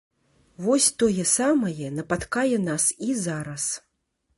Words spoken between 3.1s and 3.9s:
і зараз.